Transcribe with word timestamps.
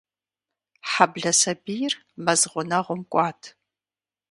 Хьэблэ 0.89 1.31
сабийр 1.39 1.93
мэз 2.23 2.41
гъунэгъум 2.51 3.01
кӀуат. 3.11 3.41